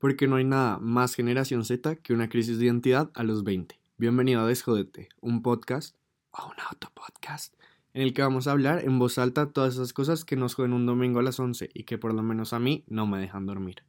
[0.00, 3.78] porque no hay nada más generación Z que una crisis de identidad a los 20.
[3.98, 5.94] Bienvenido a Desjodete, un podcast
[6.30, 7.54] o un autopodcast
[7.92, 10.72] en el que vamos a hablar en voz alta todas esas cosas que nos joden
[10.72, 13.44] un domingo a las 11 y que por lo menos a mí no me dejan
[13.44, 13.84] dormir.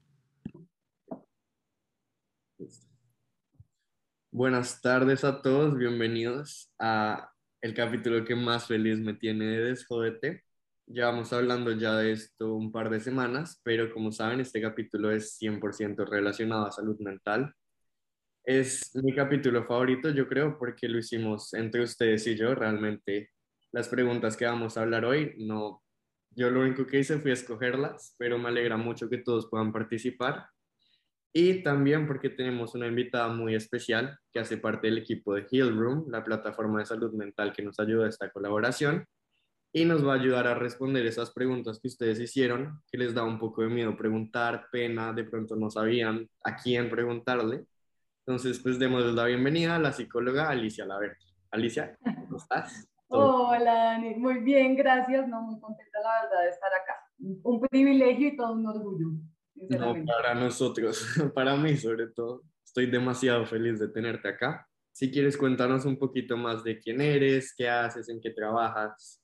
[4.32, 7.32] Buenas tardes a todos, bienvenidos a
[7.62, 10.44] el capítulo que más feliz me tiene de Desjodete.
[10.94, 15.38] Llevamos hablando ya de esto un par de semanas, pero como saben, este capítulo es
[15.40, 17.54] 100% relacionado a salud mental.
[18.44, 22.56] Es mi capítulo favorito, yo creo, porque lo hicimos entre ustedes y yo.
[22.56, 23.30] Realmente
[23.72, 25.82] las preguntas que vamos a hablar hoy, no,
[26.32, 30.48] yo lo único que hice fue escogerlas, pero me alegra mucho que todos puedan participar.
[31.32, 35.74] Y también porque tenemos una invitada muy especial que hace parte del equipo de Heal
[35.74, 39.08] Room, la plataforma de salud mental que nos ayuda a esta colaboración
[39.74, 43.24] y nos va a ayudar a responder esas preguntas que ustedes hicieron, que les da
[43.24, 47.66] un poco de miedo preguntar, pena, de pronto no sabían a quién preguntarle.
[48.26, 51.18] Entonces, pues démosles la bienvenida a la psicóloga Alicia Laverde.
[51.52, 52.88] Alicia, ¿cómo estás?
[53.08, 54.16] Hola, Dani.
[54.16, 55.28] Muy bien, gracias.
[55.28, 56.96] No, muy contenta, la verdad, de estar acá.
[57.44, 59.08] Un privilegio y todo un orgullo.
[59.56, 61.06] No, para nosotros,
[61.36, 62.44] para mí sobre todo.
[62.66, 64.68] Estoy demasiado feliz de tenerte acá.
[64.94, 69.21] Si quieres contarnos un poquito más de quién eres, qué haces, en qué trabajas.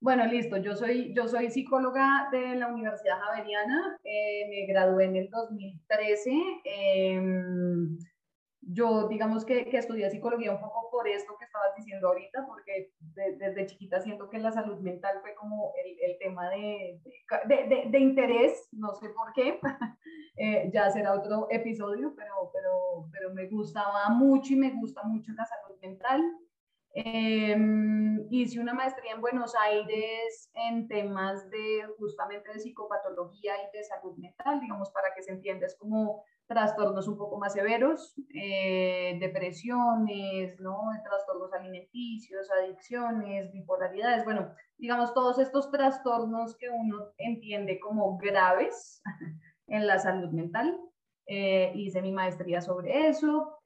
[0.00, 0.56] Bueno, listo.
[0.56, 3.98] Yo soy, yo soy psicóloga de la Universidad Javeriana.
[4.02, 6.30] Eh, me gradué en el 2013.
[6.64, 7.98] Em,
[8.62, 12.92] yo, digamos que, que, estudié psicología un poco por esto que estabas diciendo ahorita, porque
[13.38, 17.00] desde chiquita siento que la salud mental fue como el, el tema de,
[17.46, 19.60] de, de, interés, no sé por qué,
[20.36, 25.32] eh, ya será otro episodio, pero, pero, pero me gustaba mucho y me gusta mucho
[25.32, 26.22] la salud mental.
[26.92, 27.56] Eh,
[28.30, 34.16] hice una maestría en Buenos Aires en temas de justamente de psicopatología y de salud
[34.16, 40.58] mental, digamos, para que se entienda, es como trastornos un poco más severos, eh, depresiones,
[40.58, 40.80] ¿no?
[41.04, 49.00] trastornos alimenticios, adicciones, bipolaridades, bueno, digamos, todos estos trastornos que uno entiende como graves
[49.68, 50.76] en la salud mental.
[51.26, 53.60] Eh, hice mi maestría sobre eso.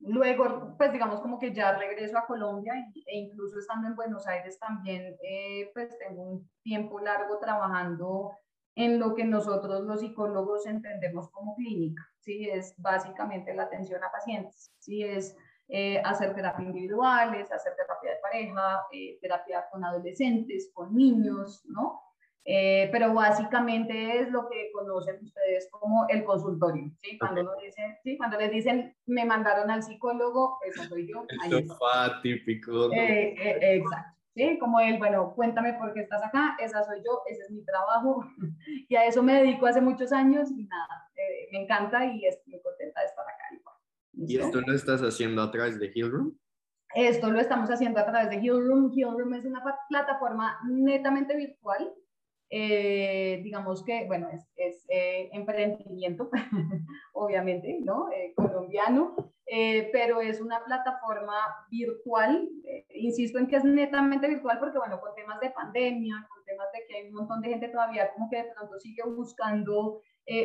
[0.00, 4.58] Luego, pues digamos como que ya regreso a Colombia e incluso estando en Buenos Aires
[4.58, 8.32] también, eh, pues tengo un tiempo largo trabajando
[8.74, 12.48] en lo que nosotros los psicólogos entendemos como clínica, ¿sí?
[12.48, 15.02] Es básicamente la atención a pacientes, ¿sí?
[15.02, 15.34] Es
[15.68, 22.02] eh, hacer terapia individuales, hacer terapia de pareja, eh, terapia con adolescentes, con niños, ¿no?
[22.48, 27.18] Eh, pero básicamente es lo que conocen ustedes como el consultorio, ¿sí?
[27.18, 28.16] Cuando, dicen, ¿sí?
[28.16, 31.24] Cuando les dicen, me mandaron al psicólogo, eso soy yo.
[31.50, 32.92] El sofá típico.
[32.92, 34.16] Eh, eh, exacto.
[34.36, 34.58] ¿Sí?
[34.58, 38.22] Como él, bueno, cuéntame por qué estás acá, esa soy yo, ese es mi trabajo,
[38.88, 41.10] y a eso me dedico hace muchos años, y nada,
[41.50, 43.36] me encanta y estoy muy contenta de estar acá.
[44.12, 46.38] ¿Y esto lo estás haciendo a través de Heal Room?
[46.94, 48.92] Esto lo estamos haciendo a través de Heal Room.
[48.96, 51.92] Heal Room es una plataforma netamente virtual,
[52.48, 56.30] eh, digamos que, bueno, es, es eh, emprendimiento,
[57.12, 58.08] obviamente, ¿no?
[58.12, 59.16] Eh, colombiano,
[59.92, 61.36] pero es una plataforma
[61.70, 62.48] virtual,
[62.90, 66.84] insisto en que es netamente virtual porque, bueno, con temas de pandemia, con temas de
[66.86, 70.02] que hay un montón de gente todavía como que de pronto sigue buscando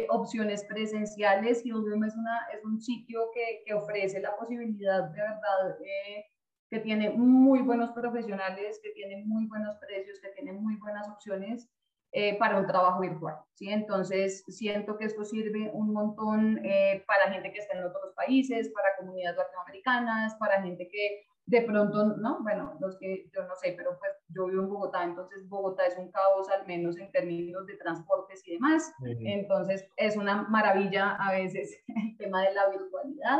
[0.09, 5.19] opciones presenciales, y Room es, una, es un sitio que, que ofrece la posibilidad de
[5.19, 5.77] verdad
[6.69, 11.67] que tiene muy buenos profesionales, que tiene muy buenos precios, que tiene muy buenas opciones
[12.13, 13.35] eh, para un trabajo virtual.
[13.53, 13.69] ¿sí?
[13.69, 18.69] Entonces, siento que esto sirve un montón eh, para gente que está en otros países,
[18.69, 22.41] para comunidades latinoamericanas, para gente que de pronto, ¿no?
[22.43, 25.97] Bueno, los que yo no sé, pero pues yo vivo en Bogotá, entonces Bogotá es
[25.97, 28.93] un caos al menos en términos de transportes y demás.
[29.03, 33.39] Entonces, es una maravilla a veces el tema de la virtualidad.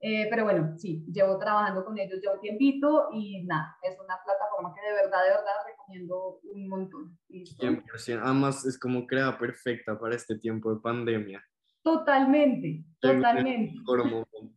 [0.00, 4.72] Eh, pero bueno, sí, llevo trabajando con ellos, llevo tiempito y nada, es una plataforma
[4.72, 5.54] que de verdad, de verdad
[5.88, 7.18] recomiendo un montón.
[7.30, 11.42] 100%, además es como crea perfecta para este tiempo de pandemia.
[11.82, 13.74] Totalmente, totalmente.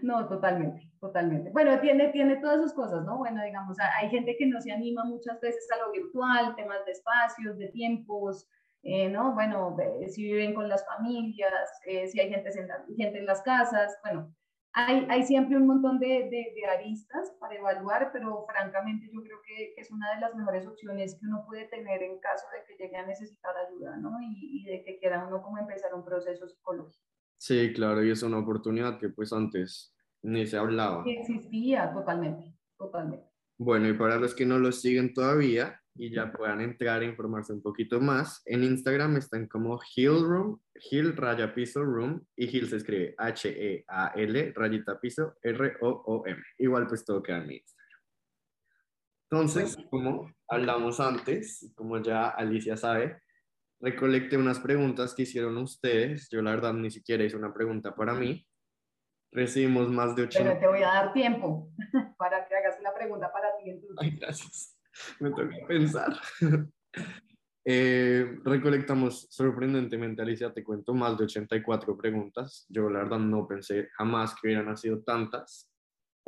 [0.00, 1.50] No, totalmente, totalmente.
[1.50, 3.18] Bueno, tiene, tiene todas sus cosas, ¿no?
[3.18, 6.92] Bueno, digamos, hay gente que no se anima muchas veces a lo virtual, temas de
[6.92, 8.48] espacios, de tiempos,
[8.82, 9.34] eh, ¿no?
[9.34, 9.76] Bueno,
[10.08, 14.34] si viven con las familias, eh, si hay gente en, gente en las casas, bueno,
[14.76, 19.74] hay, hay siempre un montón de, de, aristas para evaluar, pero francamente yo creo que,
[19.74, 22.96] es una de las mejores opciones que uno puede tener en caso de que llegue
[22.96, 24.20] a necesitar ayuda, ¿no?
[24.20, 27.02] Y, y de que quiera uno como empezar un proceso psicológico.
[27.38, 31.04] Sí, claro, y es una oportunidad que pues antes ni se hablaba.
[31.06, 33.26] Existía totalmente, totalmente.
[33.56, 37.52] Bueno, y para los que no lo siguen todavía, y ya puedan entrar a informarse
[37.52, 38.42] un poquito más.
[38.44, 40.60] En Instagram están como Hill Room,
[40.90, 46.42] Hill Raya Piso Room y Hill se escribe H-E-A-L rayita piso R-O-O-M.
[46.58, 47.86] Igual pues todo queda en mi Instagram.
[49.30, 53.20] Entonces, como hablamos antes, como ya Alicia sabe,
[53.80, 56.28] recolecté unas preguntas que hicieron ustedes.
[56.30, 58.46] Yo la verdad ni siquiera hice una pregunta para mí.
[59.32, 60.48] Recibimos más de 80.
[60.48, 61.70] Pero te voy a dar tiempo
[62.18, 63.82] para que hagas una pregunta para ti.
[63.98, 64.75] Ay, gracias.
[65.20, 66.18] me toca pensar.
[67.68, 72.64] Eh, recolectamos sorprendentemente, Alicia, te cuento, más de 84 preguntas.
[72.68, 75.68] Yo la verdad no pensé jamás que hubieran sido tantas.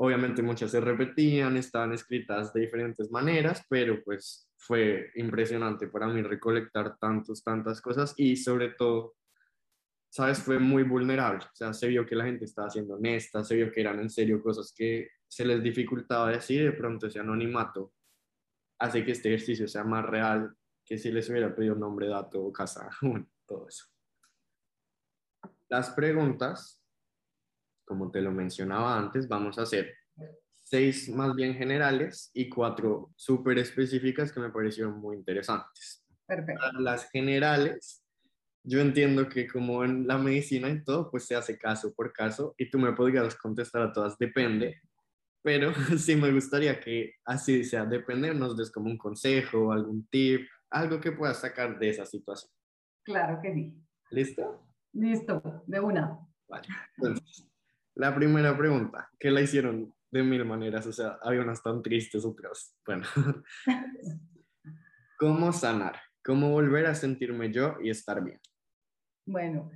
[0.01, 6.23] Obviamente muchas se repetían, estaban escritas de diferentes maneras, pero pues fue impresionante para mí
[6.23, 9.15] recolectar tantos, tantas cosas y sobre todo,
[10.11, 11.45] sabes, fue muy vulnerable.
[11.45, 14.11] O sea, se vio que la gente estaba siendo honesta, se vio que eran en
[14.11, 17.93] serio cosas que se les dificultaba decir, de pronto ese anonimato
[18.79, 20.55] hace que este ejercicio sea más real
[20.85, 22.89] que si les hubiera pedido nombre, dato, casa,
[23.47, 23.87] todo eso.
[25.69, 26.83] Las preguntas,
[27.85, 29.95] como te lo mencionaba antes, vamos a hacer
[30.63, 36.05] seis más bien generales y cuatro súper específicas que me parecieron muy interesantes.
[36.27, 36.73] Perfecto.
[36.79, 38.05] Las generales,
[38.63, 42.55] yo entiendo que como en la medicina y todo, pues se hace caso por caso
[42.59, 44.81] y tú me podrías contestar a todas, depende,
[45.43, 50.49] pero sí me gustaría que así sea, depende, nos des como un consejo, algún tip,
[50.71, 52.51] algo que puedas sacar de esa situación.
[53.05, 53.75] Claro que sí.
[54.11, 54.67] ¿Listo?
[54.93, 56.19] Listo, de una.
[56.49, 56.69] Vale.
[56.97, 57.49] Entonces,
[57.95, 62.25] la primera pregunta, que la hicieron de mil maneras, o sea, había unas tan tristes,
[62.25, 62.75] otras.
[62.87, 63.05] Bueno,
[65.19, 65.97] ¿cómo sanar?
[66.25, 68.41] ¿Cómo volver a sentirme yo y estar bien?
[69.27, 69.71] Bueno,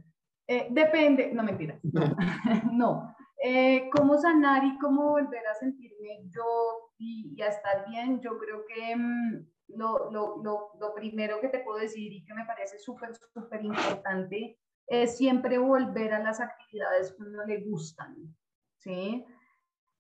[0.47, 2.17] eh, depende, no mentira, no,
[2.73, 3.17] no.
[3.45, 8.65] Eh, cómo sanar y cómo volver a sentirme yo y, a estar bien, yo creo
[8.67, 9.47] que mm,
[9.77, 13.65] lo, lo, lo, lo, primero que te puedo decir y que me parece súper, súper
[13.65, 18.15] importante es siempre volver a las actividades que uno le gustan,
[18.79, 19.25] ¿sí?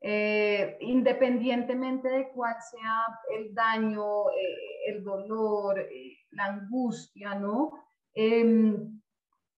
[0.00, 3.06] Eh, independientemente de cuál sea
[3.37, 5.85] el daño, eh, el dolor,
[6.31, 7.73] la angustia, ¿no?
[8.15, 9.00] Em,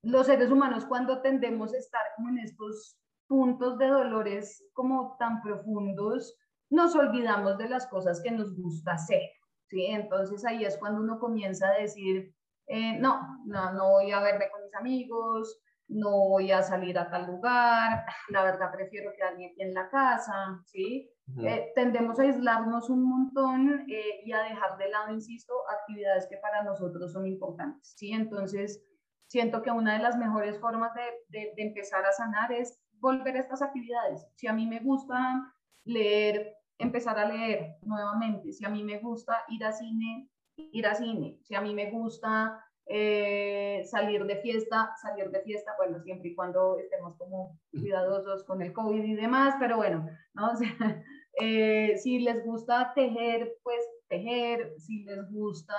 [0.05, 2.99] los seres humanos cuando tendemos a estar como en estos
[3.35, 6.39] puntos de dolores como tan profundos,
[6.71, 9.29] nos olvidamos de las cosas que nos gusta hacer,
[9.67, 9.87] ¿sí?
[9.87, 12.33] Entonces ahí es cuando uno comienza a decir,
[12.69, 17.11] eh, no, no, no voy a verme con mis amigos, no voy a salir a
[17.11, 21.11] tal lugar, la verdad prefiero quedarme aquí en la casa, ¿sí?
[21.43, 26.37] Eh, tendemos a aislarnos un montón eh, y a dejar de lado, insisto, actividades que
[26.37, 28.13] para nosotros son importantes, ¿sí?
[28.13, 28.81] Entonces,
[29.27, 31.03] siento que una de las mejores formas de,
[31.37, 34.27] de, de empezar a sanar es volver a estas actividades.
[34.35, 35.53] Si a mí me gusta
[35.85, 38.53] leer, empezar a leer nuevamente.
[38.53, 41.39] Si a mí me gusta ir a cine, ir a cine.
[41.43, 46.35] Si a mí me gusta eh, salir de fiesta, salir de fiesta, bueno, siempre y
[46.35, 50.53] cuando estemos como cuidadosos con el COVID y demás, pero bueno, ¿no?
[51.41, 55.75] Eh, si les gusta tejer, pues tejer, si les gusta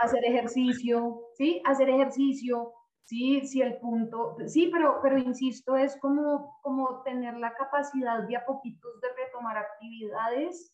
[0.00, 1.60] hacer ejercicio, ¿sí?
[1.64, 2.72] Hacer ejercicio,
[3.06, 8.36] Sí, sí, el punto, sí, pero, pero insisto, es como, como tener la capacidad de
[8.36, 10.72] a poquitos de retomar actividades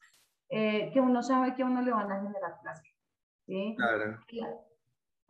[0.48, 2.90] eh, que uno sabe que a uno le van a generar placer.
[3.46, 3.76] ¿sí?
[3.76, 4.18] Claro.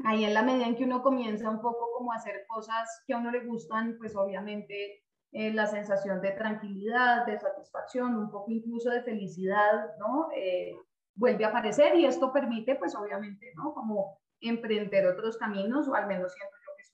[0.05, 3.15] Ahí en la medida en que uno comienza un poco como a hacer cosas que
[3.15, 8.53] a uno le gustan, pues obviamente eh, la sensación de tranquilidad, de satisfacción, un poco
[8.53, 10.29] incluso de felicidad, ¿no?
[10.37, 10.77] Eh,
[11.17, 13.75] vuelve a aparecer y esto permite, pues obviamente, ¿no?
[13.75, 16.35] Como emprender otros caminos, o al menos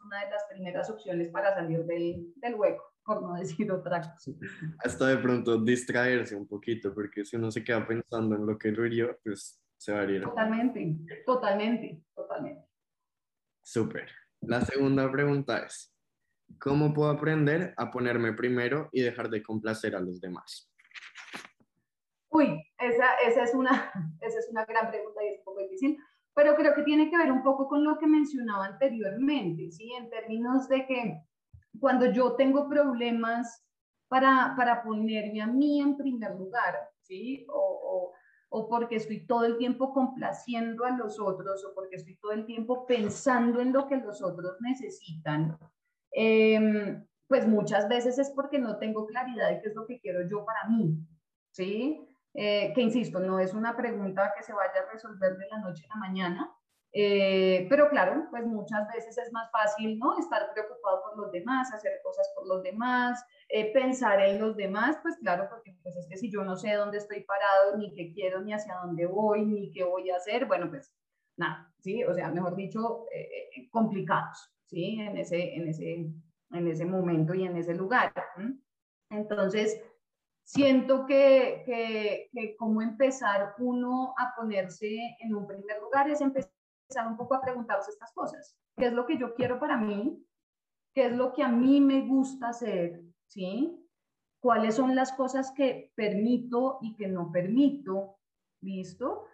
[0.04, 4.32] una de las primeras opciones para salir del, del hueco, por no decir otra cosa.
[4.78, 8.70] Hasta de pronto distraerse un poquito, porque si uno se queda pensando en lo que
[8.70, 10.22] lo hirió, pues se va a ir.
[10.22, 12.68] Totalmente, totalmente, totalmente.
[13.62, 14.08] Súper.
[14.40, 15.94] La segunda pregunta es,
[16.58, 20.70] ¿cómo puedo aprender a ponerme primero y dejar de complacer a los demás?
[22.30, 23.90] Uy, esa, esa, es, una,
[24.20, 25.98] esa es una gran pregunta y es un poco difícil,
[26.38, 29.92] pero creo que tiene que ver un poco con lo que mencionaba anteriormente, ¿sí?
[29.94, 31.20] En términos de que
[31.80, 33.66] cuando yo tengo problemas
[34.06, 37.44] para, para ponerme a mí en primer lugar, ¿sí?
[37.48, 38.12] O, o,
[38.50, 42.46] o, porque estoy todo el tiempo complaciendo a los otros, o porque estoy todo el
[42.46, 45.58] tiempo pensando en lo que los otros necesitan,
[46.12, 50.20] eh, pues muchas veces es porque no tengo claridad de qué es lo que quiero
[50.28, 51.00] yo para mí,
[51.50, 52.00] ¿sí?
[52.40, 55.84] Eh, que insisto, no es una pregunta que se vaya a resolver de la noche
[55.86, 56.54] a la mañana,
[56.92, 60.18] Eh, pero claro, pues muchas veces es más fácil, ¿no?
[60.18, 64.98] Estar preocupado por los demás, hacer cosas por los demás, eh, pensar en los demás,
[65.02, 68.10] pues claro, porque pues es que si yo no sé dónde estoy parado, ni qué
[68.14, 70.96] quiero, ni hacia dónde voy, ni qué voy a hacer, bueno, pues
[71.36, 72.04] nada, ¿sí?
[72.04, 73.04] O sea, mejor dicho,
[73.70, 74.98] complicados, ¿sí?
[75.00, 75.92] En ese, en, ese,
[76.52, 78.12] en ese momento y en ese lugar.
[79.10, 79.80] Entonces,
[80.48, 86.50] siento que, que, que cómo empezar uno a ponerse en un primer lugar es empezar
[87.06, 88.56] un poco a preguntarse estas cosas.
[88.78, 90.24] ¿Qué es lo que yo quiero para mí?
[90.94, 93.02] ¿Qué es lo que a mí me gusta hacer?
[93.26, 93.78] ¿Sí?
[94.40, 98.16] ¿Cuáles son las cosas que permito y que no permito?
[98.62, 99.26] ¿Listo?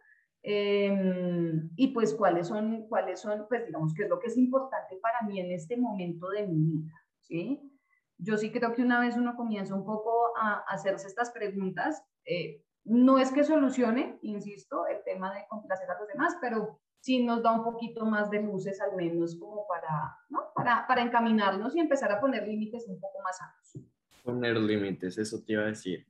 [0.43, 4.97] Em, y pues cuáles son, cuáles son, pues digamos, qué es lo que es importante
[4.97, 7.74] para mí en este momento de mi vida, ¿sí?
[8.19, 12.63] Yo sí creo que una vez uno comienza un poco a hacerse estas preguntas, eh,
[12.85, 17.43] no es que solucione, insisto, el tema de complacer a los demás, pero sí nos
[17.43, 20.53] da un poquito más de luces al menos como para, ¿no?
[20.55, 23.91] para, para encaminarnos y empezar a poner límites un poco más altos.
[24.23, 26.07] Poner límites, eso te iba a decir.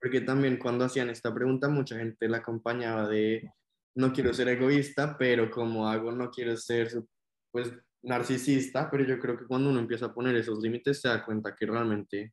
[0.00, 3.52] Porque también cuando hacían esta pregunta mucha gente la acompañaba de
[3.94, 6.88] no quiero ser egoísta, pero como hago no quiero ser
[7.50, 7.72] pues
[8.06, 11.54] narcisista, pero yo creo que cuando uno empieza a poner esos límites se da cuenta
[11.54, 12.32] que realmente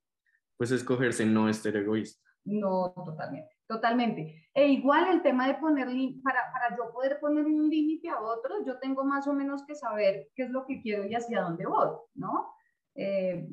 [0.56, 2.22] pues escogerse no es ser egoísta.
[2.46, 3.54] No, totalmente.
[3.66, 4.50] Totalmente.
[4.54, 5.88] E igual el tema de poner,
[6.24, 9.74] para, para yo poder poner un límite a otros, yo tengo más o menos que
[9.74, 12.54] saber qué es lo que quiero y hacia dónde voy, ¿no?
[12.96, 13.48] Eh,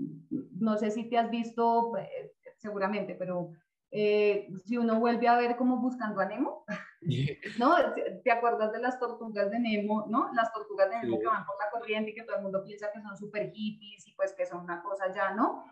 [0.59, 3.53] no sé si te has visto, eh, seguramente, pero
[3.91, 6.65] eh, si uno vuelve a ver como buscando a Nemo,
[7.59, 7.75] ¿no?
[8.23, 10.33] ¿Te acuerdas de las tortugas de Nemo, ¿no?
[10.33, 12.91] Las tortugas de Nemo que van por la corriente y que todo el mundo piensa
[12.93, 15.65] que son súper hippies y pues que son una cosa ya, ¿no?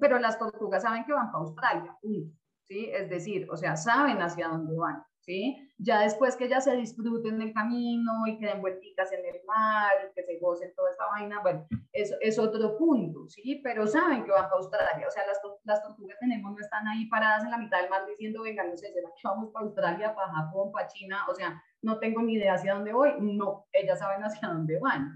[0.00, 2.90] pero las tortugas saben que van para Australia, ¿sí?
[2.92, 5.63] Es decir, o sea, saben hacia dónde van, ¿sí?
[5.78, 10.14] Ya después que ya se disfruten del camino y queden vuelticas en el mar y
[10.14, 13.60] que se gocen toda esta vaina, bueno, eso es otro punto, ¿sí?
[13.62, 17.06] Pero saben que van para Australia, o sea, las, las tortugas tenemos no están ahí
[17.06, 20.14] paradas en la mitad del mar diciendo, venga, no sé, ¿será que vamos para Australia,
[20.14, 21.26] para Japón, para China?
[21.28, 25.12] O sea, no tengo ni idea hacia dónde voy, no, ellas saben hacia dónde van.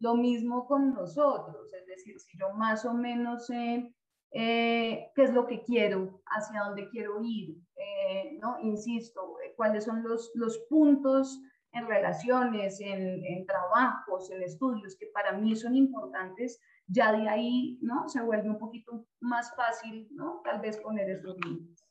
[0.00, 3.94] Lo mismo con nosotros, es decir, si yo más o menos sé
[4.32, 8.58] eh, qué es lo que quiero, hacia dónde quiero ir, eh, ¿no?
[8.60, 11.40] Insisto, eh, cuáles son los, los puntos
[11.72, 17.78] en relaciones, en, en, trabajos, en estudios que para mí son importantes, ya de ahí,
[17.80, 18.08] ¿no?
[18.08, 20.42] Se vuelve un poquito más fácil, ¿no?
[20.44, 21.86] Tal vez poner esos límites.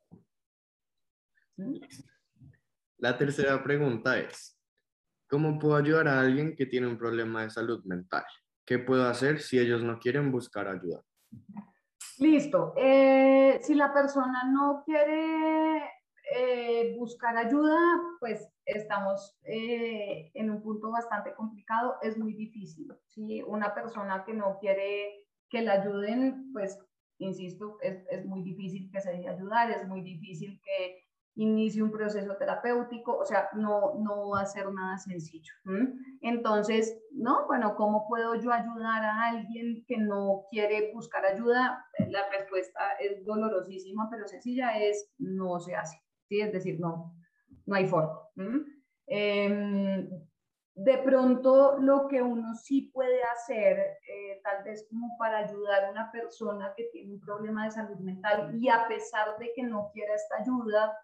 [1.57, 1.75] ¿Mm?
[2.97, 4.59] La tercera pregunta es,
[5.27, 8.25] ¿cómo puedo ayudar a alguien que tiene un problema de salud mental?
[8.63, 11.03] ¿Qué puedo hacer si ellos no quieren buscar ayuda?
[12.19, 12.73] Listo.
[12.77, 15.81] Eh, si la persona no quiere
[16.33, 17.77] eh, buscar ayuda,
[18.19, 21.95] pues estamos eh, en un punto bastante complicado.
[22.01, 22.87] Es muy difícil.
[23.07, 26.79] Si una persona que no quiere que la ayuden, pues,
[27.17, 31.01] insisto, es, es muy difícil que se deje ayudar, es muy difícil que
[31.35, 35.53] inicie un proceso terapéutico, o sea, no, no va a ser nada sencillo.
[36.21, 37.47] Entonces, ¿no?
[37.47, 41.85] Bueno, ¿cómo puedo yo ayudar a alguien que no quiere buscar ayuda?
[42.09, 46.39] La respuesta es dolorosísima, pero sencilla, es no se hace, ¿sí?
[46.39, 47.13] Es decir, no,
[47.65, 48.17] no hay forma.
[49.05, 50.09] Em,
[50.73, 55.91] de pronto, lo que uno sí puede hacer, eh, tal vez como para ayudar a
[55.91, 59.91] una persona que tiene un problema de salud mental y a pesar de que no
[59.93, 60.97] quiera esta ayuda,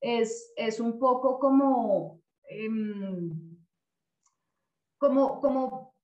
[0.00, 3.58] es, es un poco como, em,
[4.96, 5.94] como, como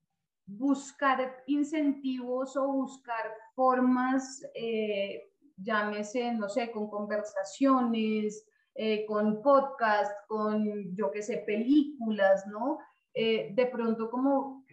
[0.45, 10.95] buscar incentivos o buscar formas, eh, llámese, no sé, con conversaciones, eh, con podcast, con,
[10.95, 12.79] yo qué sé, películas, ¿no?
[13.15, 14.65] Eh, de pronto como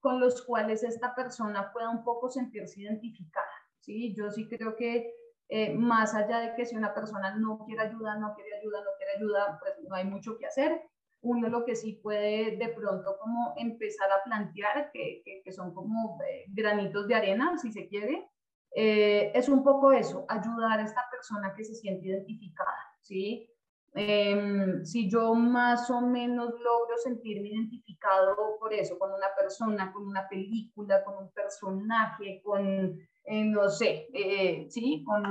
[0.00, 3.46] con los cuales esta persona pueda un poco sentirse identificada,
[3.80, 4.14] ¿sí?
[4.14, 5.14] Yo sí creo que
[5.52, 8.90] eh, más allá de que si una persona no quiere ayuda, no quiere ayuda, no
[8.96, 10.80] quiere ayuda, pues no hay mucho que hacer.
[11.22, 16.18] Uno lo que sí puede de pronto como empezar a plantear, que, que, son como
[16.22, 18.30] eh, granitos de arena, si se quiere,
[18.74, 23.46] eh, es un poco eso, ayudar a esta persona que se siente identificada, ¿sí?
[23.94, 30.06] Em, si yo más o menos logro sentirme identificado por eso, con una persona, con
[30.06, 35.22] una película, con un personaje, con no sé, eh, sí, con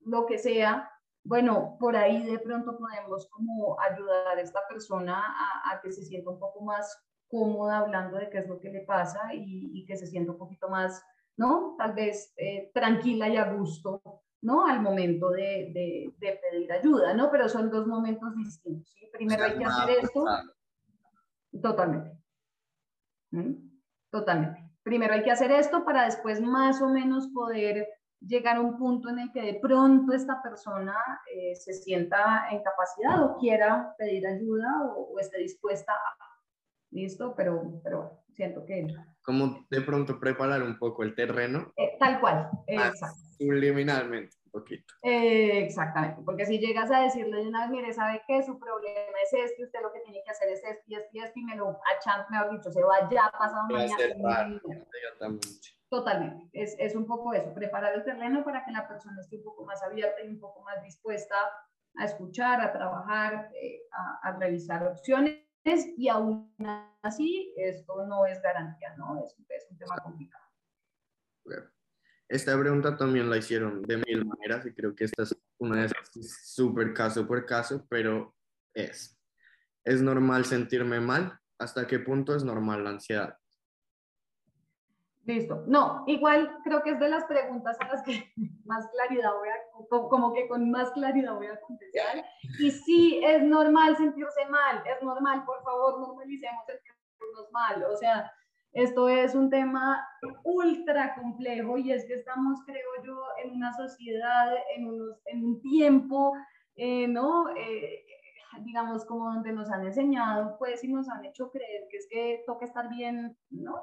[0.00, 0.90] lo que sea,
[1.24, 5.22] bueno, por ahí de pronto podemos como ayudar a esta persona
[5.64, 6.96] a, que se sienta un poco más
[7.28, 10.68] cómoda hablando de qué es lo que le pasa y, que se sienta un poquito
[10.68, 11.04] más,
[11.36, 11.74] ¿no?
[11.78, 14.00] Tal vez eh, tranquila y a gusto,
[14.46, 14.64] ¿no?
[14.64, 15.72] Al momento de,
[16.20, 17.32] de, pedir ayuda, ¿no?
[17.32, 19.08] Pero son dos momentos distintos, ¿sí?
[19.12, 20.24] Primero hay que hacer esto.
[21.60, 22.16] Totalmente.
[23.32, 23.54] ¿Mm?
[24.08, 24.70] Totalmente.
[24.84, 27.88] Primero hay que hacer esto para después más o menos poder
[28.20, 30.94] llegar a un punto en el que de pronto esta persona
[31.34, 36.16] eh, se sienta en capacidad o quiera pedir ayuda o, esté dispuesta a...
[36.92, 37.34] ¿Listo?
[37.34, 38.86] Pero, pero bueno, siento que...
[39.26, 41.72] Como de pronto preparar un poco el terreno.
[41.76, 43.18] Eh, tal cual, exacto.
[43.36, 44.94] Subliminalmente poquito.
[45.02, 48.42] Eh, exactamente, porque si llegas a decirle de una vez, mire, ¿sabe qué?
[48.42, 51.18] Su problema es este, usted lo que tiene que hacer es esto y esto y
[51.20, 54.60] esto, y me lo achant, mejor dicho, se va ya pasado mañana.
[55.88, 59.44] Totalmente, es, es un poco eso, preparar el terreno para que la persona esté un
[59.44, 61.36] poco más abierta y un poco más dispuesta
[61.98, 65.45] a escuchar, a trabajar, eh, a, a, revisar opciones
[65.96, 66.54] y aún
[67.02, 69.22] así esto no es garantía, ¿no?
[69.24, 70.44] Es, es un tema complicado.
[72.28, 75.86] Esta pregunta también la hicieron de mil maneras y creo que esta es una de
[75.86, 76.10] esas
[76.54, 78.34] súper caso por caso, pero
[78.74, 79.16] es,
[79.84, 81.38] ¿es normal sentirme mal?
[81.58, 83.38] ¿Hasta qué punto es normal la ansiedad?
[85.26, 85.64] Listo.
[85.66, 88.32] No, igual creo que es de las preguntas a las que
[88.64, 92.24] más claridad voy a, como que con más claridad voy a contestar.
[92.60, 97.82] Y sí, es normal sentirse mal, es normal, por favor, normalicemos sentirnos mal.
[97.92, 98.30] O sea,
[98.72, 100.06] esto es un tema
[100.44, 105.60] ultra complejo y es que estamos, creo yo, en una sociedad, en, unos, en un
[105.60, 106.34] tiempo,
[106.76, 107.48] eh, ¿no?
[107.56, 108.04] Eh,
[108.60, 112.44] digamos, como donde nos han enseñado, pues, y nos han hecho creer que es que
[112.46, 113.82] toca estar bien, ¿no?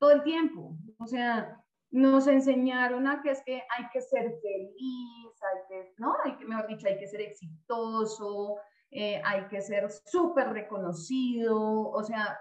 [0.00, 0.76] Todo el tiempo.
[0.98, 6.14] O sea, nos enseñaron a que es que hay que ser feliz, hay que, ¿no?
[6.24, 8.56] Hay que, mejor dicho, hay que ser exitoso,
[8.90, 12.36] eh, hay que ser súper reconocido, o sea,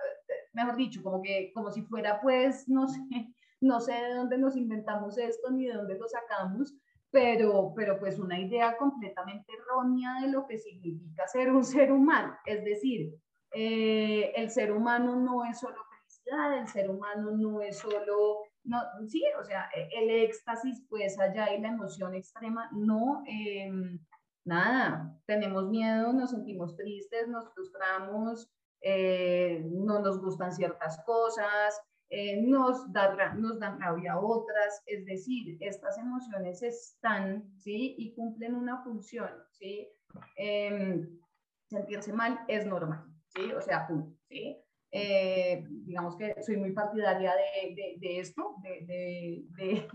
[0.53, 2.99] mejor dicho, como que, como si fuera, pues, no sé,
[3.61, 6.75] no sé de dónde nos inventamos esto ni de dónde lo sacamos,
[7.11, 12.37] pero, pero pues una idea completamente errónea de lo que significa ser un ser humano.
[12.45, 13.15] Es decir,
[13.51, 15.88] eh, el ser humano no es solo
[16.29, 21.61] el ser humano no es solo, no, sí, o sea, el éxtasis, pues allá y
[21.61, 23.99] la emoción extrema, no, em,
[24.45, 28.49] nada, tenemos miedo, nos sentimos tristes, nos frustramos,
[28.81, 35.05] eh, no nos gustan ciertas cosas, eh, nos, da, nos dan rabia a otras, es
[35.05, 37.95] decir, estas emociones están, ¿sí?
[37.97, 39.87] Y cumplen una función, ¿sí?
[40.35, 41.19] Em,
[41.69, 43.51] sentirse mal es normal, ¿sí?
[43.51, 43.87] O sea,
[44.27, 44.57] ¿sí?
[44.91, 49.45] Eh, digamos que soy muy partidaria de, de, de esto, de,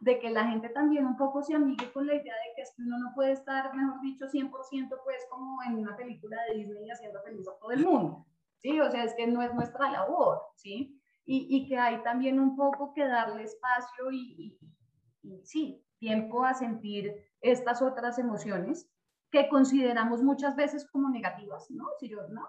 [0.00, 2.98] de, que la gente también un poco se amigue con la idea de que uno
[2.98, 4.50] no puede estar, mejor dicho, 100%
[5.04, 8.26] pues como en una película de Disney haciendo feliz a todo el mundo.
[8.62, 8.80] ¿sí?
[8.80, 11.00] O sea, es que no es nuestra labor, ¿sí?
[11.24, 14.58] Y, y que hay también un poco que darle espacio y,
[15.22, 18.90] y, sí, tiempo a sentir estas otras emociones
[19.30, 21.86] que consideramos muchas veces como negativas, ¿no?
[21.98, 22.46] Si yo, ¿no?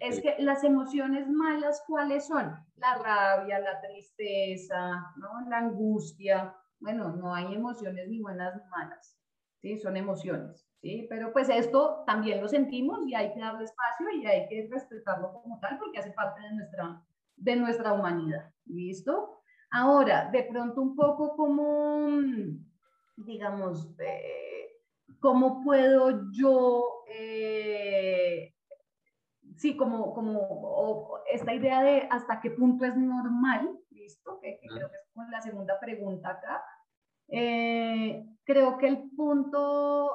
[0.00, 2.54] Es que las emociones malas, ¿cuáles son?
[2.76, 5.48] La rabia, la tristeza, ¿no?
[5.48, 6.54] La angustia.
[6.80, 9.18] Bueno, no hay emociones ni buenas ni malas,
[9.60, 9.78] ¿sí?
[9.78, 10.66] Son emociones.
[10.84, 11.06] ¿sí?
[11.08, 15.32] Pero pues esto también lo sentimos y hay que darle espacio y hay que respetarlo
[15.32, 17.02] como tal porque hace parte de nuestra,
[17.36, 19.40] de nuestra humanidad, ¿listo?
[19.70, 22.10] Ahora, de pronto un poco como,
[23.16, 23.88] digamos,
[25.20, 28.53] cómo puedo yo, eh,
[29.56, 34.38] sí, como, como esta idea de hasta qué punto es normal, ¿listo?
[34.40, 36.64] Que, creo que es como la segunda pregunta acá.
[37.28, 40.12] Eh, creo que el punto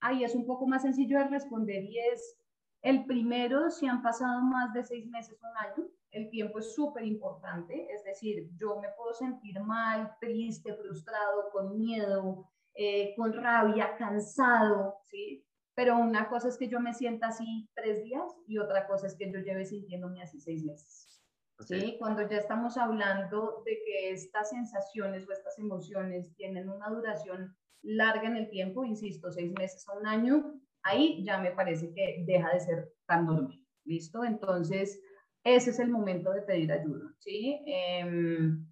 [0.00, 2.38] ahí es un poco más sencillo de responder y es
[2.82, 6.74] el primero, si han pasado más de seis meses o un año, el tiempo es
[6.74, 13.32] súper importante, es decir, yo me puedo sentir mal, triste, frustrado, con miedo, eh, con
[13.32, 15.46] rabia, cansado, ¿sí?
[15.82, 19.16] Pero una cosa es que yo me sienta así tres días y otra cosa es
[19.16, 21.20] que yo lleve sintiéndome así seis meses.
[21.58, 21.96] ¿sí?
[21.98, 28.28] Cuando ya estamos hablando de que estas sensaciones o estas emociones tienen una duración larga
[28.28, 32.52] en el tiempo, insisto, seis meses a un año, ahí ya me parece que deja
[32.52, 33.60] de ser tan normal.
[33.84, 34.22] ¿Listo?
[34.22, 35.02] Entonces,
[35.42, 37.60] ese es el momento de pedir ayuda, ¿sí?
[37.66, 38.68] Em,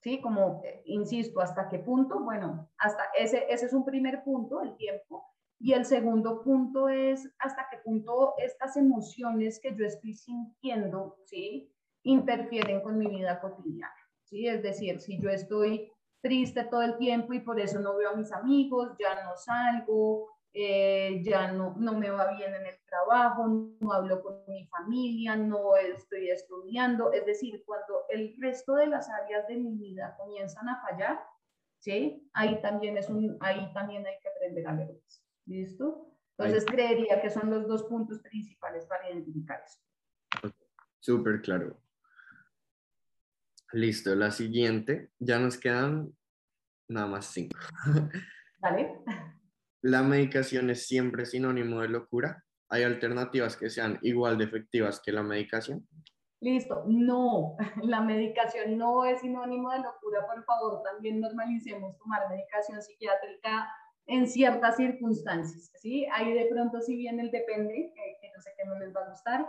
[0.00, 2.20] sí, como, eh, insisto, ¿hasta qué punto?
[2.20, 5.26] Bueno, hasta ese, ese es un primer punto, el tiempo.
[5.58, 11.72] Y el segundo punto es hasta qué punto estas emociones que yo estoy sintiendo, ¿sí?
[12.02, 14.46] Interfieren con mi vida cotidiana, ¿sí?
[14.46, 15.90] Es decir, si yo estoy
[16.20, 20.28] triste todo el tiempo y por eso no veo a mis amigos, ya no salgo,
[20.52, 25.36] eh, ya no, no me va bien en el trabajo, no hablo con mi familia,
[25.36, 27.12] no estoy estudiando.
[27.12, 31.20] Es decir, cuando el resto de las áreas de mi vida comienzan a fallar,
[31.78, 32.28] ¿sí?
[32.32, 35.25] Ahí también, es un, ahí también hay que aprender a leerlos.
[35.46, 36.12] ¿Listo?
[36.38, 39.80] Entonces creería que son los dos puntos principales para identificar eso.
[41.00, 41.80] Súper claro.
[43.72, 45.10] Listo, la siguiente.
[45.18, 46.14] Ya nos quedan
[46.88, 47.58] nada más cinco.
[48.58, 49.00] ¿Vale?
[49.82, 52.44] ¿La medicación es siempre sinónimo de locura?
[52.68, 55.86] ¿Hay alternativas que sean igual de efectivas que la medicación?
[56.40, 62.82] Listo, no, la medicación no es sinónimo de locura, por favor, también normalicemos tomar medicación
[62.82, 63.68] psiquiátrica
[64.06, 66.06] en ciertas circunstancias, ¿sí?
[66.12, 69.10] Ahí de pronto si bien el depende, que, no sé qué no les va a
[69.10, 69.46] gustar,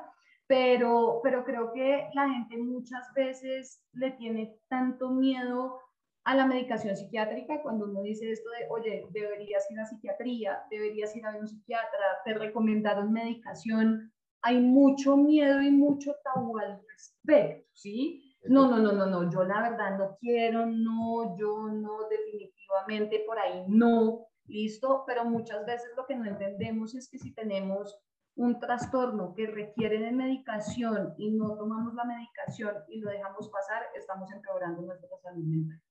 [0.47, 5.79] pero, pero creo que la gente muchas veces le tiene tanto miedo
[6.23, 11.15] a la medicación psiquiátrica cuando uno dice esto de, oye, deberías ir a psiquiatría, deberías
[11.15, 16.81] ir a ver un psiquiatra, te recomendaron medicación, hay mucho miedo y mucho tabú al
[16.89, 18.23] respecto, ¿sí?
[18.43, 23.39] No, no, no, no, no, yo la verdad no quiero, no, yo no, definitivamente por
[23.39, 27.99] ahí no, listo, pero muchas veces lo que no entendemos es que si tenemos
[28.35, 33.83] un trastorno que requiere de medicación y no tomamos la medicación y lo dejamos pasar,
[33.95, 35.81] estamos empeorando nuestra salud mental.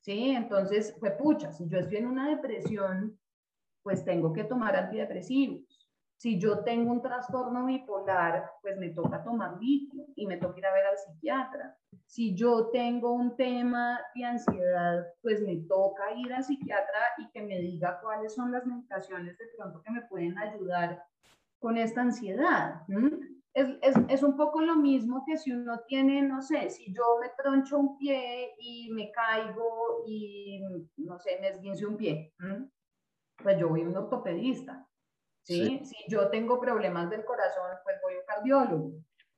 [0.00, 0.30] ¿Sí?
[0.30, 3.18] Entonces, pues pucha, si yo estoy en una depresión,
[3.82, 5.81] pues tengo que tomar antidepresivos.
[6.22, 10.66] Si yo tengo un trastorno bipolar, pues me toca tomar litio y me toca ir
[10.66, 11.76] a ver al psiquiatra.
[12.06, 17.42] Si yo tengo un tema de ansiedad, pues me toca ir al psiquiatra y que
[17.42, 21.04] me diga cuáles son las medicaciones de pronto que me pueden ayudar
[21.58, 22.82] con esta ansiedad.
[23.52, 27.02] Es, es, es, un poco lo mismo que si uno tiene, no sé, si yo
[27.20, 30.62] me troncho un pie y me caigo y,
[30.98, 32.32] no sé, me esguince un pie,
[33.42, 34.86] pues yo voy a un ortopedista.
[35.42, 35.80] ¿Sí?
[35.84, 38.92] Si yo tengo problemas del corazón, pues voy a un cardiólogo.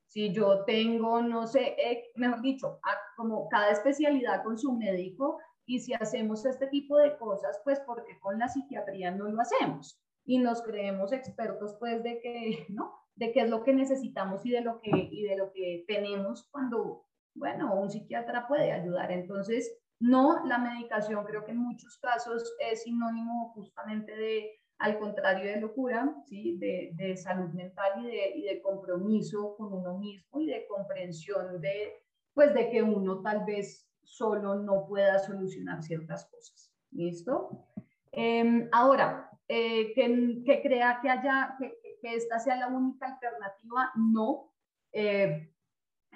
[0.07, 2.79] Si yo tengo, no sé, eh, mejor dicho,
[3.17, 8.19] como cada especialidad con su médico, y si hacemos este tipo de cosas, pues porque
[8.19, 12.93] con la psiquiatría no lo hacemos y nos creemos expertos pues de que, ¿no?
[13.15, 16.47] De qué es lo que necesitamos y de lo que, y de lo que tenemos
[16.51, 19.11] cuando, bueno, un psiquiatra puede ayudar.
[19.11, 25.51] Entonces, no, la medicación creo que en muchos casos es sinónimo justamente de al contrario
[25.51, 26.57] de locura, ¿sí?
[26.57, 31.61] de, de salud mental y de, y de, compromiso con uno mismo y de comprensión
[31.61, 31.93] de,
[32.33, 36.71] pues, de que uno tal vez solo no pueda solucionar ciertas cosas.
[36.91, 37.65] ¿Listo?
[38.11, 43.91] Eh, ahora, eh, que, que, crea que, haya, que, que, esta sea la única alternativa,
[43.95, 44.51] no.
[44.91, 45.51] Eh,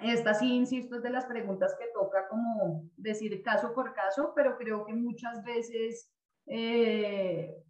[0.02, 4.56] esta sí, insisto, es de las preguntas que toca como decir caso por caso, pero
[4.56, 6.10] creo que muchas veces
[6.46, 7.62] eh,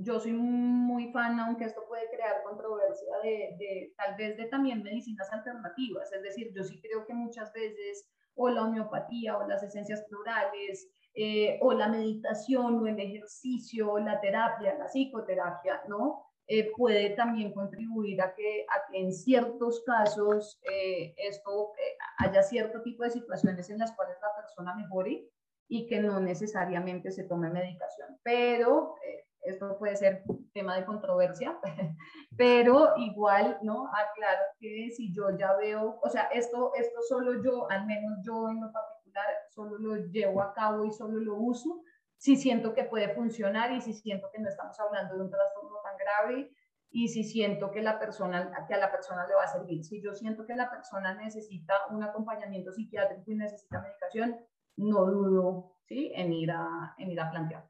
[0.00, 4.82] yo soy muy fan, aunque esto puede crear controversia, de, de, tal vez de también
[4.82, 6.12] medicinas alternativas.
[6.12, 10.88] Es decir, yo sí creo que muchas veces o la homeopatía o las esencias florales
[11.14, 16.24] eh, o la meditación o el ejercicio o la terapia, la psicoterapia, ¿no?
[16.46, 22.42] Eh, puede también contribuir a que, a que en ciertos casos eh, esto eh, haya
[22.42, 25.28] cierto tipo de situaciones en las cuales la persona mejore
[25.68, 28.18] y que no necesariamente se tome medicación.
[28.22, 31.58] Pero eh, esto puede ser tema de controversia,
[32.36, 33.86] pero igual, ¿no?
[33.88, 38.48] Aclaro que si yo ya veo, o sea, esto, esto solo yo, al menos yo
[38.48, 41.82] en lo particular, solo lo llevo a cabo y solo lo uso
[42.18, 45.76] si siento que puede funcionar y si siento que no estamos hablando de un trastorno
[45.84, 46.52] tan grave
[46.90, 49.84] y si siento que, la persona, que a la persona le va a servir.
[49.84, 54.36] Si yo siento que la persona necesita un acompañamiento psiquiátrico y necesita medicación,
[54.76, 56.10] no dudo ¿sí?
[56.14, 57.68] en, ir a, en ir a plantear.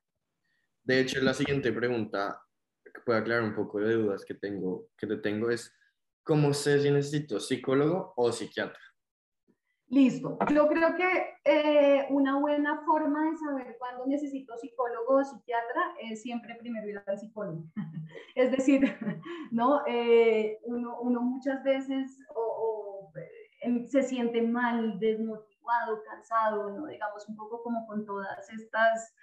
[0.89, 2.43] De hecho, la siguiente pregunta
[2.83, 5.71] que puede aclarar un poco de dudas que tengo, que te tengo es,
[6.23, 8.81] ¿cómo sé si necesito psicólogo o psiquiatra?
[9.89, 10.39] Listo.
[10.51, 16.23] Yo creo que eh, una buena forma de saber cuándo necesito psicólogo o psiquiatra es
[16.23, 17.65] siempre primero ir al psicólogo.
[18.35, 18.81] es decir,
[19.51, 19.83] ¿no?
[19.87, 26.87] Eh, uno, muchas veces o, eh, se siente mal, desmotivado, cansado, ¿no?
[26.87, 29.15] digamos un poco como con todas estas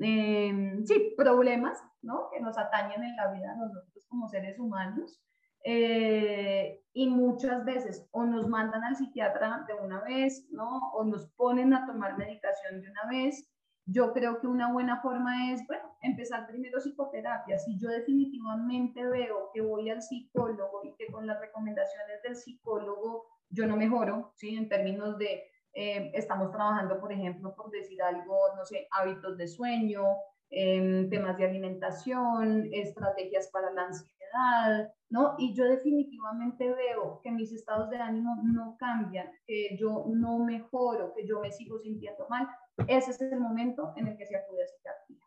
[0.00, 2.28] eh, sí, problemas ¿no?
[2.32, 5.20] que nos atañen en la vida nosotros como seres humanos.
[5.64, 10.90] Eh, y muchas veces o nos mandan al psiquiatra de una vez, ¿no?
[10.92, 13.48] O nos ponen a tomar medicación de una vez.
[13.86, 17.58] Yo creo que una buena forma es, bueno, empezar primero psicoterapia.
[17.58, 23.26] Si yo definitivamente veo que voy al psicólogo y que con las recomendaciones del psicólogo
[23.48, 24.56] yo no mejoro, ¿sí?
[24.56, 29.48] En términos de eh, estamos trabajando, por ejemplo, por decir algo, no sé, hábitos de
[29.48, 30.04] sueño,
[30.50, 35.34] eh, temas de alimentación, estrategias para la ansiedad, ¿no?
[35.38, 41.14] Y yo definitivamente veo que mis estados de ánimo no cambian, que yo no mejoro,
[41.14, 42.48] que yo me sigo sintiendo mal.
[42.86, 45.24] Ese es el momento en el que se acude a psiquiatría.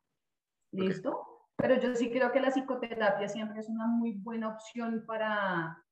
[0.72, 1.36] ¿Listo?
[1.58, 5.84] Pero yo sí creo que la psicoterapia siempre es una muy buena opción para,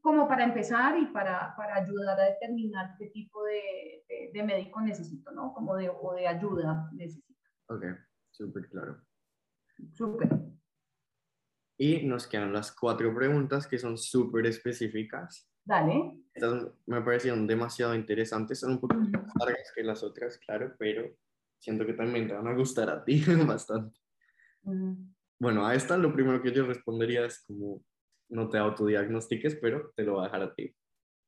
[0.00, 5.30] como para empezar y para, para ayudar a determinar qué tipo de, de, médico necesito,
[5.32, 5.52] ¿no?
[5.52, 7.34] Como de, o de ayuda necesito.
[7.66, 7.84] Ok,
[8.30, 9.02] súper claro.
[9.92, 10.28] Súper.
[11.76, 15.48] Y nos quedan las cuatro preguntas que son súper específicas.
[15.64, 16.18] Dale.
[16.34, 21.14] Estas me parecieron demasiado interesantes, son un poco más largas que las otras, claro, pero
[21.58, 23.98] siento que también te van a gustar a ti bastante.
[25.38, 27.84] Bueno, a esta lo primero que yo respondería es como,
[28.28, 30.74] no te autodiagnostiques, pero te lo voy a dejar a ti.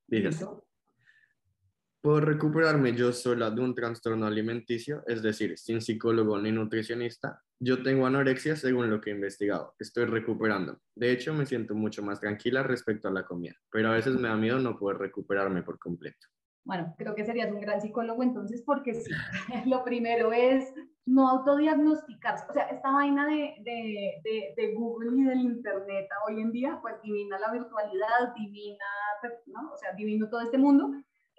[0.06, 0.46] Dígase.
[2.02, 7.42] Puedo recuperarme yo sola de un trastorno alimenticio, es decir, sin psicólogo ni nutricionista.
[7.58, 9.74] Yo tengo anorexia según lo que he investigado.
[9.78, 10.80] Estoy recuperando.
[10.94, 14.28] De hecho, me siento mucho más tranquila respecto a la comida, pero a veces me
[14.28, 16.26] da miedo no poder recuperarme por completo.
[16.64, 19.10] Bueno, creo que serías un gran psicólogo entonces porque sí.
[19.66, 20.72] lo primero es
[21.06, 22.44] no autodiagnosticarse.
[22.48, 27.00] O sea, esta vaina de, de, de, Google y del Internet hoy en día, pues
[27.02, 28.84] divina la virtualidad, divina,
[29.46, 29.72] ¿no?
[29.72, 30.92] O sea, divino todo este mundo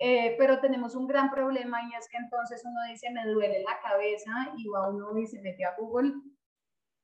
[0.03, 3.79] eh, pero tenemos un gran problema y es que entonces uno dice, me duele la
[3.87, 6.13] cabeza y va uno y se mete a Google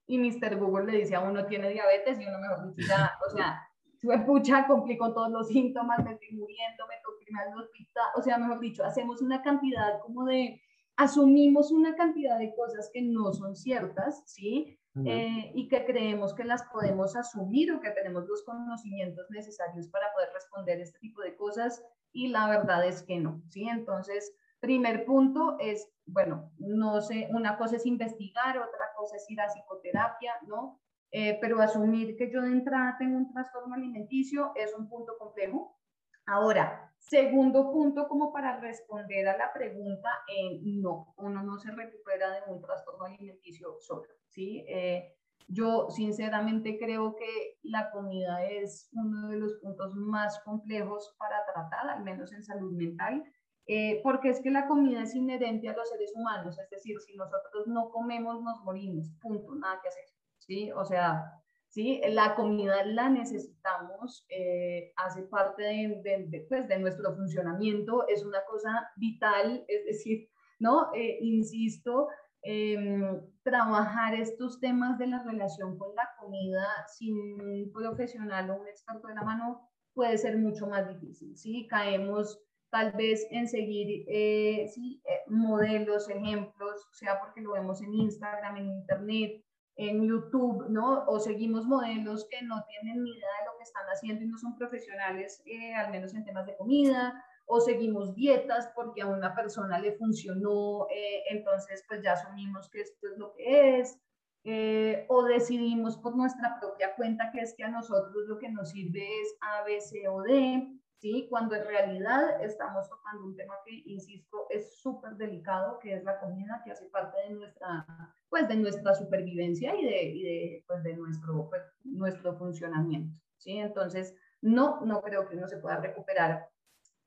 [0.08, 0.56] y Mr.
[0.56, 3.67] Google le dice a uno tiene diabetes y uno mejor dice, ya, o sea,
[4.00, 8.06] sube pucha, complicó todos los síntomas, me estoy muriendo, me tengo que ir al hospital,
[8.16, 10.62] o sea, mejor dicho, hacemos una cantidad como de,
[10.96, 14.80] asumimos una cantidad de cosas que no son ciertas, ¿sí?
[15.06, 20.12] Eh, y que creemos que las podemos asumir o que tenemos los conocimientos necesarios para
[20.12, 23.68] poder responder este tipo de cosas y la verdad es que no, ¿sí?
[23.70, 29.40] Entonces, primer punto es, bueno, no sé, una cosa es investigar, otra cosa es ir
[29.40, 30.80] a psicoterapia, ¿no?
[31.12, 35.78] Eh, pero asumir que yo de entrada tengo un trastorno alimenticio es un punto complejo.
[36.26, 42.32] Ahora, segundo punto como para responder a la pregunta, eh, no, uno no se recupera
[42.32, 44.65] de un trastorno alimenticio solo, ¿sí?
[44.67, 45.13] Eh,
[45.48, 51.89] yo sinceramente creo que la comida es uno de los puntos más complejos para tratar,
[51.89, 53.24] al menos en salud mental,
[53.65, 57.15] eh, porque es que la comida es inherente a los seres humanos, es decir, si
[57.15, 60.04] nosotros no comemos, nos morimos, punto, nada que hacer,
[60.48, 60.72] ¿sí?
[60.72, 61.32] O sea,
[61.68, 62.02] ¿sí?
[62.10, 68.90] La comida la necesitamos, eh, hace parte de, pues, de, nuestro funcionamiento, es una cosa
[68.96, 70.30] vital, es decir,
[70.60, 70.92] ¿no?
[70.96, 72.08] Eh, insisto,
[72.50, 78.68] Em, trabajar estos temas de la relación con la comida sin un profesional o un
[78.68, 81.68] experto de la mano puede ser mucho más difícil, ¿sí?
[81.68, 85.02] Caemos tal vez en seguir eh, ¿sí?
[85.28, 89.44] Modelos, ejemplos, sea porque lo vemos en Instagram, en Internet,
[89.78, 91.06] en YouTube, ¿no?
[91.08, 94.38] O seguimos modelos que no tienen ni idea de lo que están haciendo y no
[94.38, 99.36] son profesionales, eh, al menos en temas de comida, o seguimos dietas porque a una
[99.36, 104.00] persona le funcionó, eh, entonces pues ya asumimos que esto es lo que es,
[104.44, 108.72] eh, o decidimos por nuestra propia cuenta que es que a nosotros lo que nos
[108.72, 111.28] sirve es A, B, C o D, ¿sí?
[111.30, 116.20] Cuando en realidad estamos tocando un tema que, insisto, es súper delicado, que es la
[116.20, 117.86] comida, que hace parte de nuestra,
[118.30, 123.58] pues, de nuestra supervivencia y de, y de, pues, de nuestro, pues, nuestro funcionamiento, ¿sí?
[123.58, 126.48] Entonces, no, no creo que uno se pueda recuperar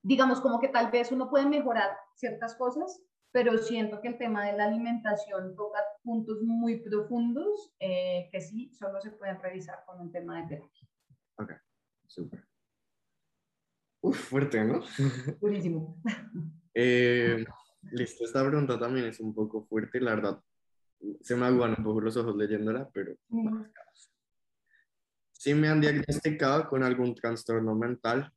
[0.03, 4.47] digamos como que tal vez uno puede mejorar ciertas cosas, pero siento que el tema
[4.47, 10.01] de la alimentación toca puntos muy profundos eh, que sí solo se pueden revisar con
[10.01, 10.89] un tema de terapia.
[11.37, 11.53] Ok,
[12.07, 12.50] súper.
[14.01, 14.83] Uf, fuerte, ¿no?
[15.41, 16.01] Buenísimo.
[16.75, 17.45] Eh,
[17.93, 20.41] listo, esta pregunta también es un poco fuerte, la verdad.
[21.21, 23.15] Se me aguan un poco los ojos leyéndola, pero...
[23.29, 23.65] Mm.
[25.33, 28.31] Si me han diagnosticado con algún trastorno mental,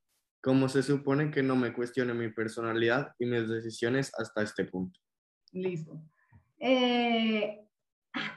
[0.43, 4.99] ¿Cómo se supone que no me cuestione mi personalidad y mis decisiones hasta este punto?
[5.53, 6.01] Listo.
[6.59, 7.65] Eh,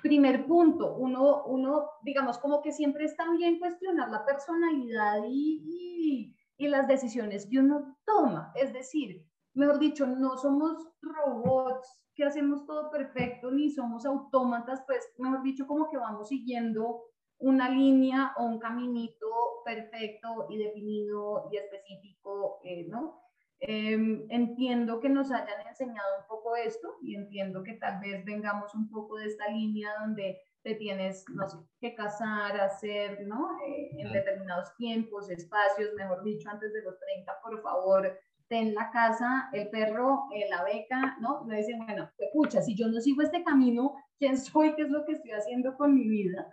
[0.02, 6.36] primer punto, uno, uno, digamos, como que siempre está bien cuestionar la personalidad y, y,
[6.58, 8.52] las decisiones que uno toma.
[8.54, 15.12] Es decir, mejor dicho, no somos robots que hacemos todo perfecto, ni somos autómatas, pues,
[15.18, 17.02] mejor dicho, como que vamos siguiendo
[17.38, 19.26] una línea o un caminito
[19.64, 23.20] perfecto y definido y específico, eh, ¿no?
[23.58, 28.74] Em, entiendo que nos hayan enseñado un poco esto y entiendo que tal vez vengamos
[28.74, 33.57] un poco de esta línea donde te tienes, no sé, que casar, hacer, ¿no?
[33.68, 38.90] Eh, en determinados tiempos, espacios, mejor dicho, antes de los 30, por favor, ten la
[38.90, 41.44] casa, el perro, eh, la beca, ¿no?
[41.44, 44.74] Me dicen, bueno, pucha, si yo no sigo este camino, ¿quién soy?
[44.74, 46.50] ¿Qué es lo que estoy haciendo con mi vida?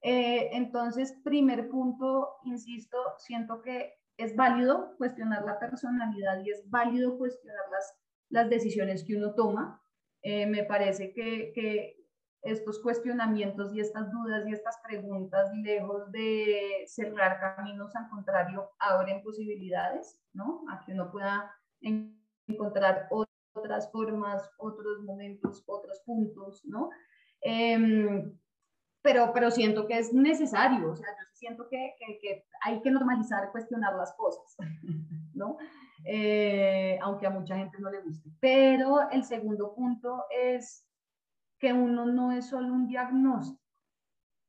[0.00, 7.18] Eh, entonces, primer punto, insisto, siento que es válido cuestionar la personalidad y es válido
[7.18, 7.94] cuestionar las,
[8.30, 9.82] las decisiones que uno toma.
[10.22, 11.99] Eh, me parece que, que,
[12.42, 19.22] estos cuestionamientos y estas dudas y estas preguntas, lejos de cerrar caminos, al contrario, abren
[19.22, 20.64] posibilidades, ¿no?
[20.70, 21.54] A que uno pueda
[22.46, 23.08] encontrar
[23.52, 26.90] otras formas, otros momentos, otros puntos, ¿no?
[27.42, 28.38] Em,
[29.02, 33.50] pero, pero siento que es necesario, o sea, yo siento que, que, hay que normalizar,
[33.50, 34.56] cuestionar las cosas,
[35.34, 35.56] ¿no?
[36.04, 38.30] Eh, aunque a mucha gente no le guste.
[38.40, 40.86] Pero el segundo punto es
[41.60, 43.60] que uno no es solo un diagnóstico.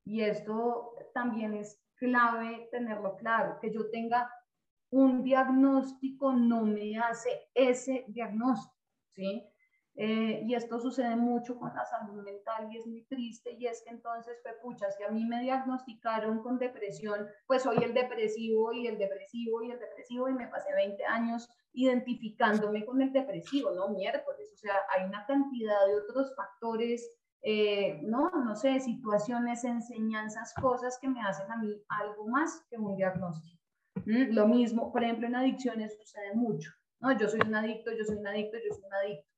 [0.06, 4.32] Y esto también es clave tenerlo claro, que yo tenga
[4.90, 8.76] un diagnóstico no me hace ese diagnóstico,
[9.14, 9.48] ¿sí?
[9.96, 13.84] Eh, y esto sucede mucho con la salud mental y es muy triste y es
[13.84, 18.72] que entonces fue pucha, si a mí me diagnosticaron con depresión, pues soy el depresivo
[18.72, 23.72] y el depresivo y el depresivo y me pasé 20 años identificándome con el depresivo,
[23.72, 23.90] ¿no?
[23.90, 27.10] Miércoles, o sea, hay una cantidad de otros factores,
[27.42, 28.30] eh, ¿no?
[28.30, 33.62] No sé, situaciones, enseñanzas, cosas que me hacen a mí algo más que un diagnóstico.
[34.06, 37.18] Lo mismo, por ejemplo, en adicciones sucede mucho, ¿no?
[37.18, 39.32] Yo soy un adicto, yo soy un adicto, yo soy un adicto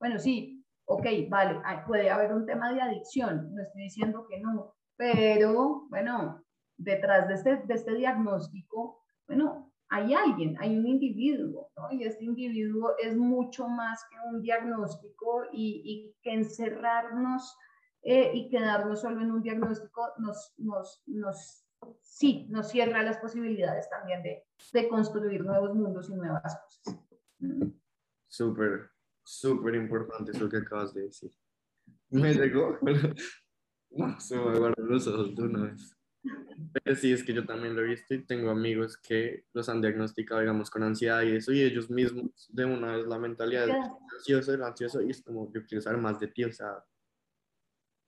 [0.00, 4.74] bueno, sí, ok, vale, puede haber un tema de adicción, no estoy diciendo que no,
[4.96, 6.44] pero bueno,
[6.76, 11.90] detrás de este, de este diagnóstico, bueno, hay alguien, hay un individuo, ¿no?
[11.90, 17.56] Y este individuo es mucho más que un diagnóstico y, y que encerrarnos
[18.02, 21.64] eh, y quedarnos solo en un diagnóstico nos, nos, nos,
[22.00, 27.00] sí, nos cierra las posibilidades también de, de construir nuevos mundos y nuevas cosas.
[27.38, 27.70] Mm.
[28.28, 28.90] Súper,
[29.24, 31.32] súper importante eso que acabas de decir.
[32.10, 32.78] Me llegó,
[33.90, 35.97] no, se me guardan los ojos de una vez.
[36.72, 39.80] Pero sí, es que yo también lo he visto y tengo amigos que los han
[39.80, 43.76] diagnosticado, digamos, con ansiedad y eso, y ellos mismos de una vez la mentalidad del
[44.12, 46.84] ansioso, el ansioso, y es como, yo quiero saber más de ti, o sea,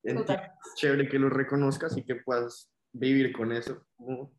[0.02, 0.16] es
[0.76, 4.32] chévere que lo reconozcas y que puedas vivir con eso como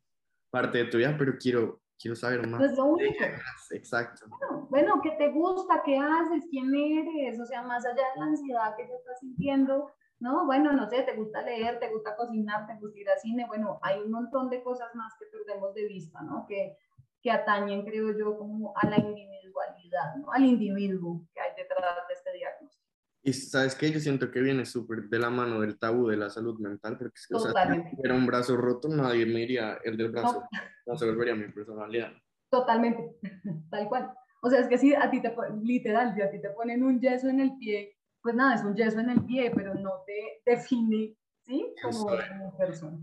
[0.50, 2.60] parte de tu vida, pero quiero quiero saber más.
[2.60, 3.24] Pues lo único.
[3.72, 4.26] Exacto.
[4.28, 5.82] Bueno, bueno, ¿qué te gusta?
[5.86, 6.46] ¿Qué haces?
[6.50, 7.40] ¿Quién eres?
[7.40, 10.46] O sea, más allá de la ansiedad que te estás sintiendo, ¿no?
[10.46, 13.80] Bueno, no sé, te gusta leer, te gusta cocinar, te gusta ir al cine, bueno,
[13.82, 16.46] hay un montón de cosas más que perdemos de vista, ¿no?
[16.48, 16.78] Que,
[17.22, 20.32] que atañen, creo yo, como a la individualidad, ¿no?
[20.32, 22.82] Al individuo que hay detrás de este diagnóstico.
[23.24, 26.30] Y sabes que yo siento que viene súper de la mano del tabú de la
[26.30, 30.12] salud mental, porque o sea, si era un brazo roto, nadie me diría el del
[30.12, 30.44] brazo,
[30.88, 32.12] no, se volvería mi personalidad.
[32.50, 33.16] Totalmente,
[33.70, 34.14] tal cual.
[34.44, 37.00] O sea, es que si a ti te, literal, si a ti te ponen un
[37.00, 40.42] yeso en el pie, pues nada, es un yeso en el pie, pero no te
[40.46, 41.74] define, ¿sí?
[41.82, 43.00] Como, como persona.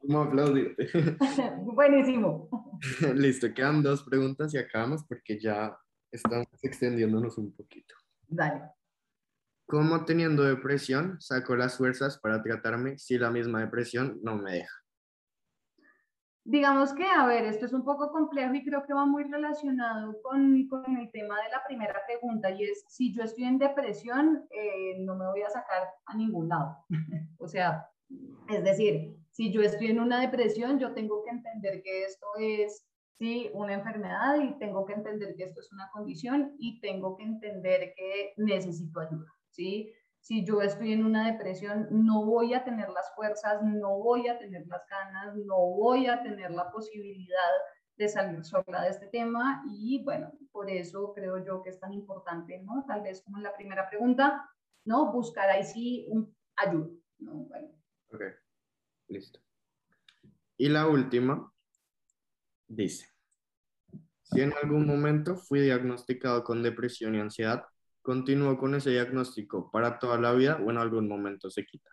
[0.00, 0.88] Como aplaudirte.
[1.62, 2.48] Buenísimo.
[3.14, 5.76] Listo, quedan dos preguntas y acabamos porque ya
[6.12, 7.94] estamos extendiéndonos un poquito.
[8.26, 8.62] Dale.
[9.66, 14.77] ¿Cómo teniendo depresión saco las fuerzas para tratarme si la misma depresión no me deja?
[16.50, 20.16] Digamos que, a ver, esto es un poco complejo y creo que va muy relacionado
[20.22, 24.46] con, con el tema de la primera pregunta y es, si yo estoy en depresión,
[24.48, 26.86] eh, no me voy a sacar a ningún lado.
[27.38, 27.86] o sea,
[28.48, 32.82] es decir, si yo estoy en una depresión, yo tengo que entender que esto es
[33.18, 33.50] ¿sí?
[33.52, 37.92] una enfermedad y tengo que entender que esto es una condición y tengo que entender
[37.94, 39.30] que necesito ayuda.
[39.50, 39.92] ¿sí?
[40.28, 44.38] Si yo estoy en una depresión, no voy a tener las fuerzas, no voy a
[44.38, 47.50] tener las ganas, no voy a tener la posibilidad
[47.96, 51.94] de salir sola de este tema y bueno, por eso creo yo que es tan
[51.94, 52.84] importante, ¿no?
[52.86, 54.46] Tal vez como la primera pregunta,
[54.84, 55.10] ¿no?
[55.12, 57.32] Buscar ahí sí un ayuda, ¿no?
[57.32, 57.68] Bueno.
[58.10, 58.22] Ok,
[59.08, 59.40] listo.
[60.58, 61.50] Y la última,
[62.66, 63.08] Dice,
[64.24, 67.64] si en algún momento fui diagnosticado con depresión y ansiedad,
[68.08, 71.90] ¿continúo con ese diagnóstico para toda la vida o en algún momento se quita?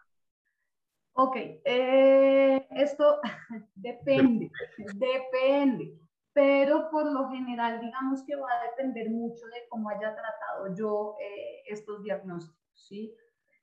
[1.12, 3.20] Ok, eh, esto
[3.76, 4.50] depende,
[4.96, 6.00] depende,
[6.32, 11.18] pero por lo general digamos que va a depender mucho de cómo haya tratado yo
[11.20, 13.14] eh, estos diagnósticos, ¿sí?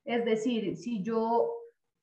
[0.05, 1.49] Es decir, si yo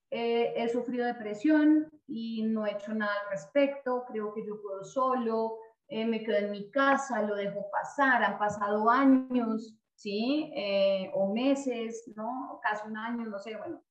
[0.10, 4.84] eh, he sufrido depresión y no he hecho nada al respecto, creo que yo puedo
[4.84, 5.60] solo,
[5.90, 10.50] eh, me quedo en mi casa, lo dejo pasar, han pasado años, ¿sí?
[10.56, 12.60] Eh, o meses, ¿no?
[12.64, 13.84] Casi un año, no sé, bueno.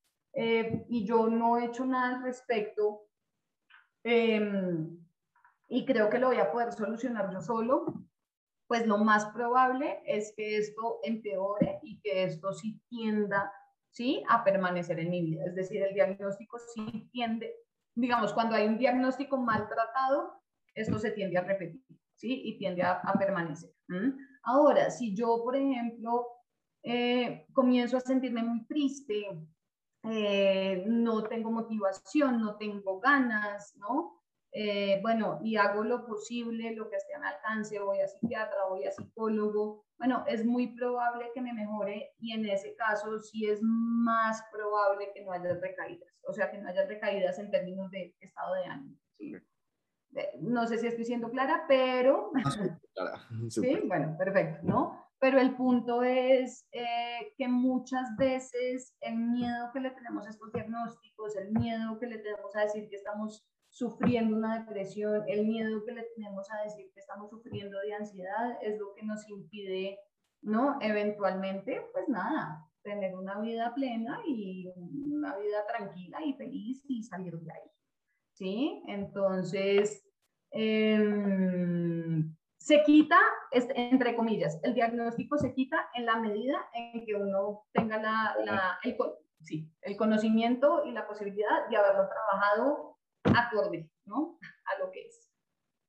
[0.88, 3.08] y yo no he hecho nada al respecto
[4.04, 4.98] em,
[5.68, 7.84] y creo que lo voy a poder solucionar yo solo,
[8.66, 13.52] pues lo más probable es que esto empeore y que esto sí tienda
[13.90, 14.22] ¿sí?
[14.28, 15.44] a permanecer en mi vida.
[15.46, 17.54] Es decir, el diagnóstico sí tiende,
[17.94, 20.40] digamos, cuando hay un diagnóstico maltratado,
[20.74, 21.82] esto se tiende a repetir,
[22.14, 22.42] ¿sí?
[22.44, 23.70] Y tiende a, permanecer.
[24.51, 26.26] Ahora, si yo, por ejemplo,
[26.82, 29.26] eh, comienzo a sentirme muy triste,
[30.05, 34.22] eh, no tengo motivación, no tengo ganas, ¿no?
[34.53, 38.64] Eh, bueno, y hago lo posible, lo que esté a mi alcance, voy a psiquiatra,
[38.70, 43.46] voy a psicólogo, bueno, es muy probable que me mejore y en ese caso sí
[43.46, 47.90] es más probable que no haya recaídas, o sea, que no haya recaídas en términos
[47.90, 48.96] de estado de ánimo.
[50.40, 52.30] No sé si estoy siendo clara, pero...
[53.48, 55.08] sí, bueno, perfecto, ¿no?
[55.20, 60.52] Pero el punto es eh, que muchas veces el miedo que le tenemos a estos
[60.52, 65.84] diagnósticos, el miedo que le tenemos a decir que estamos sufriendo una depresión, el miedo
[65.84, 69.98] que le tenemos a decir que estamos sufriendo de ansiedad es lo que nos impide,
[70.40, 70.78] ¿no?
[70.80, 77.36] Eventualmente, pues nada, tener una vida plena y una vida tranquila y feliz y salir
[77.38, 77.70] de ahí.
[78.32, 78.82] ¿Sí?
[78.86, 80.07] Entonces,
[80.51, 83.18] em, se quita,
[83.53, 88.78] entre comillas, el diagnóstico se quita en la medida en que uno tenga la, la
[88.82, 88.96] el,
[89.40, 94.38] sí, el conocimiento y la posibilidad de haberlo trabajado acorde, ¿no?
[94.66, 95.30] A lo que es.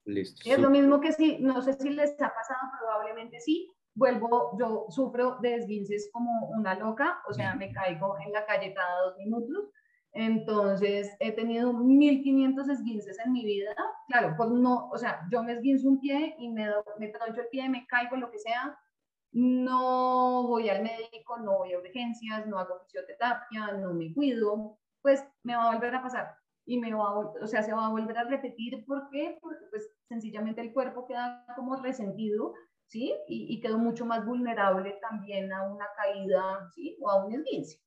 [0.06, 0.50] Listo.
[0.50, 4.86] Es lo mismo que si, no sé si les ha pasado, probablemente sí, vuelvo, yo
[4.90, 9.18] sufro de esguinces como una loca, o sea, me caigo en la calle cada dos
[9.18, 9.70] minutos,
[10.12, 13.76] entonces he tenido 1500 esguinces en mi vida,
[14.08, 17.48] claro, por no, o sea, yo me esguinzo un pie y me, me troncho el
[17.48, 18.78] pie, me caigo, lo que sea,
[19.32, 25.24] no voy al médico, no voy a urgencias, no hago fisioterapia, no me cuido, pues
[25.44, 26.36] me va a volver a pasar
[26.70, 28.86] y me va a, o sea, se va a volver a repetir.
[28.86, 29.40] ¿Por qué?
[29.42, 32.54] Porque pues sencillamente el cuerpo queda como resentido,
[32.90, 33.16] ¿sí?
[33.28, 36.98] Y, y quedó mucho más vulnerable también a una caída, ¿sí?
[37.00, 37.80] O a un esguince.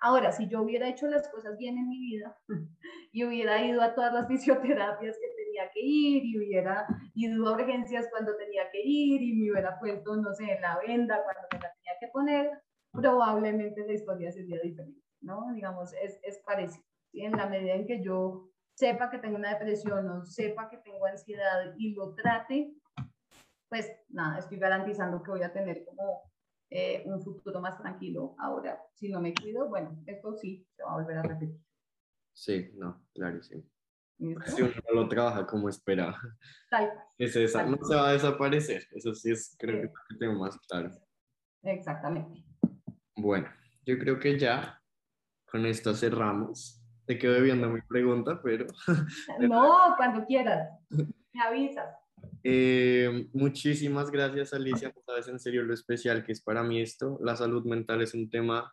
[0.00, 2.38] Ahora, si yo hubiera hecho las cosas bien en mi vida
[3.12, 7.52] y hubiera ido a todas las fisioterapias que tenía que ir y hubiera ido a
[7.52, 11.58] urgencias cuando tenía que ir y me hubiera puesto, no sé, la venda cuando me
[11.58, 12.50] la tenía que poner,
[12.92, 15.52] probablemente la historia sería diferente, ¿no?
[15.52, 20.08] Digamos, es, es parecido en la medida en que yo sepa que tengo una depresión
[20.08, 22.72] o sepa que tengo ansiedad y lo trate,
[23.74, 26.30] pues nada, estoy garantizando que voy a tener como
[26.70, 28.36] eh, un futuro más tranquilo.
[28.38, 31.58] Ahora, si no me cuido, bueno, esto sí se va a volver a repetir.
[32.32, 33.68] Sí, no, claro, sí.
[34.46, 36.16] Si uno no lo trabaja como esperaba.
[37.18, 38.86] Es esa, no se va a desaparecer.
[38.92, 40.92] Eso sí es, creo que tengo más claro.
[41.64, 42.44] Exactamente.
[43.16, 43.48] Bueno,
[43.84, 44.80] yo creo que ya
[45.46, 46.80] con esto cerramos.
[47.06, 48.66] Te quedo debiendo mi pregunta, pero...
[49.40, 50.70] No, cuando quieras.
[51.34, 52.03] Me avisas.
[52.42, 54.92] Eh, muchísimas gracias, Alicia.
[55.06, 57.18] sabes en serio lo especial que es para mí esto.
[57.22, 58.72] La salud mental es un tema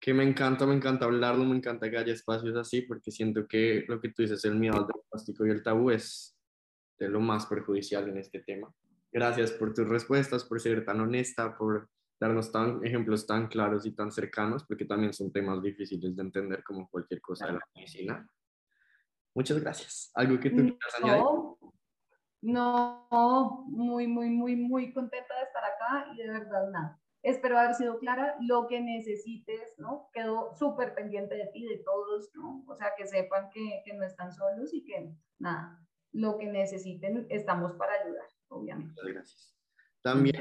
[0.00, 3.84] que me encanta, me encanta hablarlo, me encanta que haya espacios así, porque siento que
[3.88, 6.36] lo que tú dices, el miedo al diagnóstico y el tabú es
[6.98, 8.72] de lo más perjudicial en este tema.
[9.10, 11.88] Gracias por tus respuestas, por ser tan honesta, por
[12.20, 16.62] darnos tan, ejemplos tan claros y tan cercanos, porque también son temas difíciles de entender
[16.62, 18.28] como cualquier cosa de la medicina.
[19.34, 20.10] Muchas gracias.
[20.14, 21.24] ¿Algo que tú quieras añadir?
[22.40, 27.00] No, muy, muy, muy, muy contenta de estar acá y de verdad nada.
[27.22, 28.36] Espero haber sido clara.
[28.40, 30.08] Lo que necesites, ¿no?
[30.12, 32.64] Quedo súper pendiente de ti, de todos, ¿no?
[32.68, 37.26] O sea, que sepan que, que no están solos y que nada, lo que necesiten,
[37.28, 38.92] estamos para ayudar, obviamente.
[38.92, 39.54] Muchas gracias.
[40.00, 40.36] También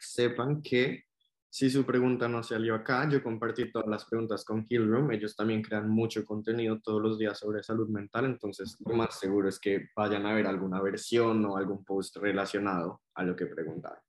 [0.00, 1.07] sepan que
[1.50, 5.10] si su pregunta no salió acá, yo compartí todas las preguntas con Hillroom.
[5.12, 9.48] Ellos también crean mucho contenido todos los días sobre salud mental, entonces lo más seguro
[9.48, 14.00] es que vayan a ver alguna versión o algún post relacionado a lo que preguntaron.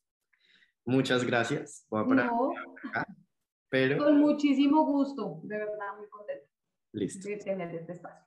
[0.86, 1.86] Muchas gracias.
[1.90, 2.30] Voy a parar
[2.90, 3.06] acá,
[3.70, 4.04] pero...
[4.04, 6.46] Con muchísimo gusto, de verdad, muy contento
[6.92, 7.28] Listo.
[7.30, 8.26] de tener este espacio.